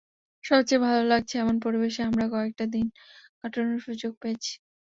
সবচেয়ে 0.43 0.83
ভালো 0.85 1.03
লাগছে, 1.11 1.35
এমন 1.37 1.55
পরিবেশে 1.65 2.01
আমরা 2.09 2.25
কয়েকটা 2.33 2.65
দিন 2.73 2.85
কাটানোর 3.39 3.79
সুযোগ 3.87 4.11
পেয়েছি। 4.21 4.53